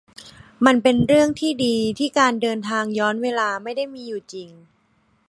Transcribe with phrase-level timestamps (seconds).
[0.65, 4.49] มันเป็นเรื่องที่ดีที่การเดินทางย้อนเวลาไม่ได้มีอยู่จริง